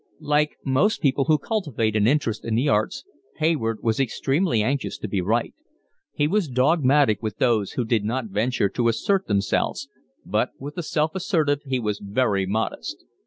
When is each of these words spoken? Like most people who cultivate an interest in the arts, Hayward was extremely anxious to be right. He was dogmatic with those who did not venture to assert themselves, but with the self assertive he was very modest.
Like 0.23 0.57
most 0.65 0.99
people 0.99 1.25
who 1.25 1.37
cultivate 1.37 1.95
an 1.95 2.07
interest 2.07 2.43
in 2.43 2.55
the 2.55 2.67
arts, 2.67 3.03
Hayward 3.35 3.83
was 3.83 3.99
extremely 3.99 4.63
anxious 4.63 4.97
to 4.97 5.07
be 5.07 5.21
right. 5.21 5.53
He 6.11 6.27
was 6.27 6.47
dogmatic 6.49 7.21
with 7.21 7.37
those 7.37 7.73
who 7.73 7.85
did 7.85 8.03
not 8.03 8.25
venture 8.25 8.67
to 8.69 8.87
assert 8.87 9.27
themselves, 9.27 9.89
but 10.25 10.53
with 10.57 10.73
the 10.73 10.81
self 10.81 11.13
assertive 11.13 11.59
he 11.67 11.79
was 11.79 11.99
very 12.03 12.47
modest. 12.47 13.03